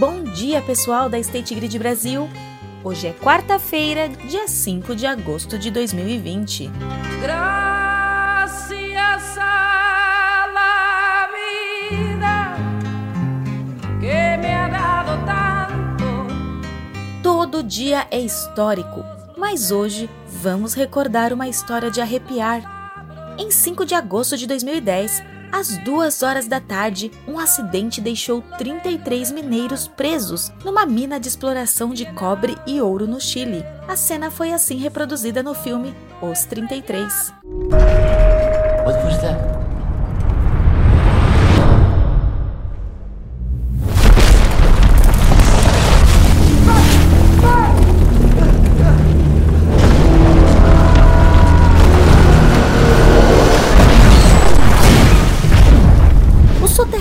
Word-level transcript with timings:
Bom 0.00 0.24
dia, 0.24 0.62
pessoal 0.62 1.10
da 1.10 1.18
State 1.18 1.54
Grid 1.54 1.78
Brasil. 1.78 2.26
Hoje 2.82 3.08
é 3.08 3.12
quarta-feira, 3.12 4.08
dia 4.08 4.48
5 4.48 4.96
de 4.96 5.04
agosto 5.04 5.58
de 5.58 5.70
2020. 5.70 6.70
Gracias 7.20 8.78
a 9.36 10.48
la 10.54 11.28
vida 11.36 12.56
que 14.00 14.38
me 14.38 14.54
ha 14.54 14.68
dado 14.68 15.22
tanto. 15.26 16.06
Todo 17.22 17.62
dia 17.62 18.06
é 18.10 18.20
histórico, 18.20 19.04
mas 19.36 19.70
hoje 19.70 20.08
vamos 20.26 20.72
recordar 20.72 21.30
uma 21.30 21.46
história 21.46 21.90
de 21.90 22.00
arrepiar. 22.00 22.62
Em 23.38 23.50
5 23.50 23.84
de 23.84 23.94
agosto 23.94 24.34
de 24.38 24.46
2010, 24.46 25.22
às 25.52 25.76
duas 25.78 26.22
horas 26.22 26.46
da 26.46 26.60
tarde, 26.60 27.10
um 27.26 27.38
acidente 27.38 28.00
deixou 28.00 28.42
33 28.58 29.30
mineiros 29.30 29.88
presos 29.88 30.52
numa 30.64 30.86
mina 30.86 31.18
de 31.18 31.28
exploração 31.28 31.92
de 31.92 32.06
cobre 32.12 32.56
e 32.66 32.80
ouro 32.80 33.06
no 33.06 33.20
Chile. 33.20 33.64
A 33.88 33.96
cena 33.96 34.30
foi 34.30 34.52
assim 34.52 34.76
reproduzida 34.76 35.42
no 35.42 35.54
filme 35.54 35.94
Os 36.22 36.44
33. 36.44 37.32
What 38.84 39.04
was 39.04 39.18
that? 39.18 39.59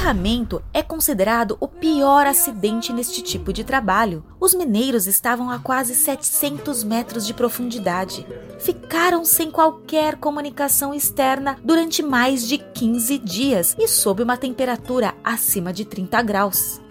Soterramento 0.10 0.64
é 0.74 0.82
considerado 0.82 1.56
o 1.60 1.68
pior 1.68 2.26
acidente 2.26 2.92
neste 2.92 3.22
tipo 3.22 3.54
de 3.54 3.64
trabalho. 3.64 4.24
Os 4.40 4.56
mineiros 4.56 5.06
estavam 5.06 5.52
a 5.52 5.60
quase 5.60 5.94
700 5.94 6.84
metros 6.84 7.28
de 7.28 7.34
profundidade. 7.34 8.26
Ficaram 8.58 9.24
sem 9.24 9.52
qualquer 9.52 10.16
comunicação 10.16 10.96
externa 10.96 11.60
durante 11.64 12.02
mais 12.02 12.48
de 12.48 12.58
15 12.58 13.20
dias 13.20 13.76
e 13.78 13.88
sob 13.88 14.24
uma 14.24 14.36
temperatura 14.36 15.14
acima 15.24 15.72
de 15.72 15.86
30 15.86 16.22
graus. 16.24 16.82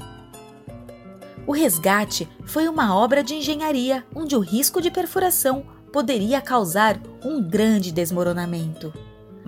O 1.44 1.52
resgate 1.52 2.28
foi 2.44 2.68
uma 2.68 2.94
obra 2.94 3.24
de 3.24 3.34
engenharia 3.34 4.06
onde 4.14 4.36
o 4.36 4.40
risco 4.40 4.80
de 4.80 4.92
perfuração 4.92 5.64
poderia 5.92 6.40
causar 6.40 7.00
um 7.24 7.42
grande 7.42 7.90
desmoronamento 7.90 8.92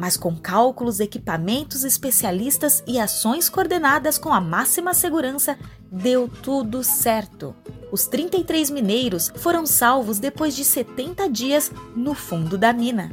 mas 0.01 0.17
com 0.17 0.35
cálculos, 0.35 0.99
equipamentos 0.99 1.85
especialistas 1.85 2.83
e 2.87 2.99
ações 2.99 3.51
coordenadas 3.51 4.17
com 4.17 4.33
a 4.33 4.41
máxima 4.41 4.95
segurança, 4.95 5.59
deu 5.93 6.27
tudo 6.27 6.83
certo. 6.83 7.55
Os 7.93 8.07
33 8.07 8.71
mineiros 8.71 9.31
foram 9.37 9.67
salvos 9.67 10.19
depois 10.19 10.57
de 10.57 10.65
70 10.65 11.29
dias 11.29 11.71
no 11.95 12.15
fundo 12.15 12.57
da 12.57 12.73
mina. 12.73 13.13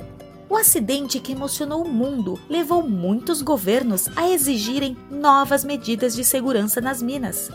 O 0.50 0.56
acidente 0.56 1.20
que 1.20 1.34
emocionou 1.34 1.84
o 1.84 1.90
mundo 1.90 2.40
levou 2.50 2.82
muitos 2.82 3.42
governos 3.42 4.08
a 4.16 4.30
exigirem 4.30 4.96
novas 5.12 5.66
medidas 5.66 6.16
de 6.16 6.24
segurança 6.24 6.80
nas 6.80 7.02
minas. 7.02 7.52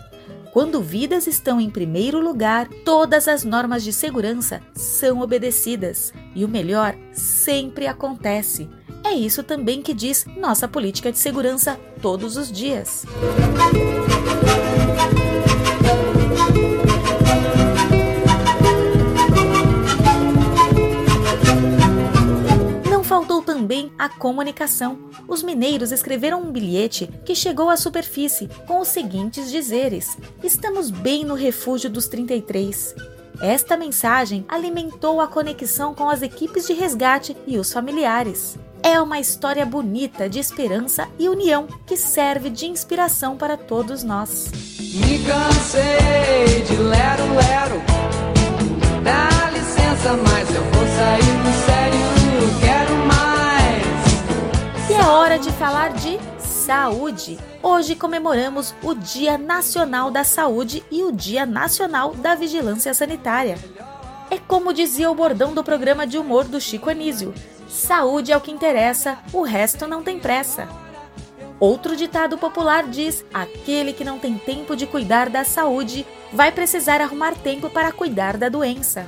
Quando 0.52 0.82
vidas 0.82 1.26
estão 1.26 1.58
em 1.58 1.70
primeiro 1.70 2.20
lugar, 2.20 2.68
todas 2.84 3.26
as 3.26 3.44
normas 3.44 3.82
de 3.82 3.94
segurança 3.94 4.60
são 4.74 5.22
obedecidas 5.22 6.12
e 6.34 6.44
o 6.44 6.48
melhor 6.48 6.94
sempre 7.14 7.86
acontece. 7.86 8.68
É 9.12 9.14
isso 9.14 9.42
também 9.42 9.82
que 9.82 9.92
diz 9.92 10.24
nossa 10.38 10.66
política 10.66 11.12
de 11.12 11.18
segurança 11.18 11.78
todos 12.00 12.38
os 12.38 12.50
dias. 12.50 13.04
Não 22.88 23.04
faltou 23.04 23.42
também 23.42 23.92
a 23.98 24.08
comunicação. 24.08 24.98
Os 25.28 25.42
mineiros 25.42 25.92
escreveram 25.92 26.40
um 26.40 26.50
bilhete 26.50 27.06
que 27.22 27.34
chegou 27.34 27.68
à 27.68 27.76
superfície 27.76 28.48
com 28.66 28.80
os 28.80 28.88
seguintes 28.88 29.50
dizeres: 29.50 30.16
Estamos 30.42 30.90
bem 30.90 31.22
no 31.22 31.34
refúgio 31.34 31.90
dos 31.90 32.08
33. 32.08 32.94
Esta 33.42 33.76
mensagem 33.76 34.46
alimentou 34.48 35.20
a 35.20 35.26
conexão 35.26 35.94
com 35.94 36.08
as 36.08 36.22
equipes 36.22 36.66
de 36.66 36.72
resgate 36.72 37.36
e 37.46 37.58
os 37.58 37.70
familiares. 37.70 38.58
É 38.84 39.00
uma 39.00 39.20
história 39.20 39.64
bonita 39.64 40.28
de 40.28 40.40
esperança 40.40 41.08
e 41.16 41.28
união 41.28 41.68
que 41.86 41.96
serve 41.96 42.50
de 42.50 42.66
inspiração 42.66 43.36
para 43.36 43.56
todos 43.56 44.02
nós. 44.02 44.50
Me 44.80 45.20
cansei 45.24 46.62
de 46.66 46.76
lero 46.76 47.22
lero. 47.34 47.80
Dá 49.04 49.50
licença, 49.50 50.16
mas 50.16 50.52
eu 50.52 50.64
vou 50.64 50.86
sair 50.96 51.20
do 51.20 51.52
sério, 51.64 52.00
quero 52.60 52.96
mais. 53.06 54.90
E 54.90 54.94
é 54.94 55.04
hora 55.06 55.38
de 55.38 55.52
falar 55.52 55.92
de 55.92 56.18
saúde. 56.40 57.38
Hoje 57.62 57.94
comemoramos 57.94 58.74
o 58.82 58.94
Dia 58.94 59.38
Nacional 59.38 60.10
da 60.10 60.24
Saúde 60.24 60.82
e 60.90 61.04
o 61.04 61.12
Dia 61.12 61.46
Nacional 61.46 62.14
da 62.14 62.34
Vigilância 62.34 62.92
Sanitária. 62.92 63.56
Como 64.52 64.74
dizia 64.74 65.10
o 65.10 65.14
bordão 65.14 65.54
do 65.54 65.64
programa 65.64 66.06
de 66.06 66.18
humor 66.18 66.44
do 66.44 66.60
Chico 66.60 66.90
Anísio: 66.90 67.32
Saúde 67.70 68.32
é 68.32 68.36
o 68.36 68.40
que 68.40 68.50
interessa, 68.50 69.16
o 69.32 69.40
resto 69.40 69.86
não 69.86 70.02
tem 70.02 70.18
pressa. 70.18 70.68
Outro 71.58 71.96
ditado 71.96 72.36
popular 72.36 72.86
diz: 72.86 73.24
aquele 73.32 73.94
que 73.94 74.04
não 74.04 74.18
tem 74.18 74.36
tempo 74.36 74.76
de 74.76 74.86
cuidar 74.86 75.30
da 75.30 75.42
saúde 75.42 76.06
vai 76.34 76.52
precisar 76.52 77.00
arrumar 77.00 77.34
tempo 77.34 77.70
para 77.70 77.92
cuidar 77.92 78.36
da 78.36 78.50
doença. 78.50 79.06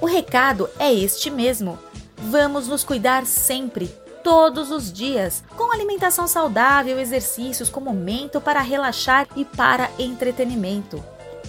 O 0.00 0.06
recado 0.06 0.68
é 0.80 0.92
este 0.92 1.30
mesmo. 1.30 1.78
Vamos 2.16 2.66
nos 2.66 2.82
cuidar 2.82 3.24
sempre, 3.24 3.86
todos 4.24 4.72
os 4.72 4.92
dias, 4.92 5.44
com 5.56 5.72
alimentação 5.72 6.26
saudável, 6.26 6.98
exercícios 6.98 7.68
com 7.68 7.80
momento 7.80 8.40
para 8.40 8.60
relaxar 8.62 9.28
e 9.36 9.44
para 9.44 9.88
entretenimento. 9.96 11.00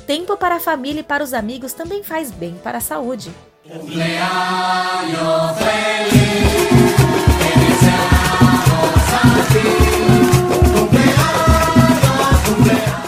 Tempo 0.06 0.38
para 0.38 0.56
a 0.56 0.60
família 0.60 1.02
e 1.02 1.04
para 1.04 1.24
os 1.24 1.34
amigos 1.34 1.74
também 1.74 2.04
faz 2.04 2.32
bem 2.32 2.56
para 2.64 2.78
a 2.78 2.82
saúde. 2.82 3.32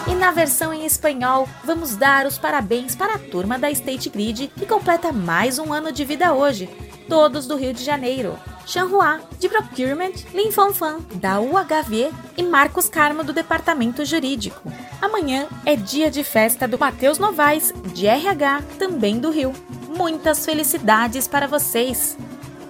E 0.07 0.15
na 0.15 0.31
versão 0.31 0.73
em 0.73 0.85
espanhol, 0.85 1.47
vamos 1.63 1.95
dar 1.95 2.25
os 2.25 2.37
parabéns 2.37 2.95
para 2.95 3.15
a 3.15 3.19
turma 3.19 3.57
da 3.57 3.71
State 3.71 4.09
Grid 4.09 4.51
que 4.55 4.65
completa 4.65 5.11
mais 5.13 5.59
um 5.59 5.71
ano 5.71 5.91
de 5.91 6.03
vida 6.03 6.33
hoje, 6.33 6.69
todos 7.07 7.47
do 7.47 7.55
Rio 7.55 7.73
de 7.73 7.83
Janeiro. 7.83 8.37
Chanhua, 8.69 9.19
de 9.39 9.49
Procurement, 9.49 10.13
Lin 10.31 10.51
Fanfan, 10.51 10.99
da 11.15 11.39
UHV 11.39 12.11
e 12.37 12.43
Marcos 12.43 12.87
Carmo, 12.87 13.23
do 13.23 13.33
Departamento 13.33 14.05
Jurídico. 14.05 14.61
Amanhã 15.01 15.47
é 15.65 15.75
dia 15.75 16.11
de 16.11 16.23
festa 16.23 16.67
do 16.67 16.77
Matheus 16.77 17.17
Novaes, 17.17 17.73
de 17.93 18.05
RH, 18.05 18.61
também 18.77 19.19
do 19.19 19.31
Rio 19.31 19.53
muitas 19.99 20.45
felicidades 20.45 21.27
para 21.27 21.45
vocês! 21.45 22.17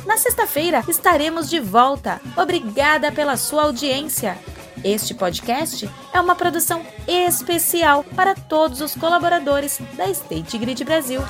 Na 0.06 0.16
sexta-feira 0.16 0.84
estaremos 0.88 1.50
de 1.50 1.60
volta. 1.60 2.22
Obrigada 2.38 3.12
pela 3.12 3.36
sua 3.36 3.64
audiência. 3.64 4.38
Este 4.84 5.16
podcast 5.16 5.90
é 6.14 6.22
uma 6.22 6.36
produção 6.36 6.86
especial 7.08 8.04
para 8.04 8.36
todos 8.36 8.80
os 8.80 8.94
colaboradores 8.94 9.82
da 9.96 10.08
State 10.08 10.56
Grid 10.60 10.84
Brasil. 10.84 11.22